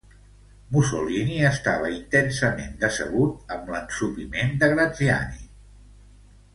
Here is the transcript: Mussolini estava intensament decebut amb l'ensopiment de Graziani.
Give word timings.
Mussolini 0.75 1.35
estava 1.49 1.91
intensament 1.97 2.73
decebut 2.87 3.55
amb 3.59 3.69
l'ensopiment 3.75 4.57
de 4.65 4.75
Graziani. 4.77 5.49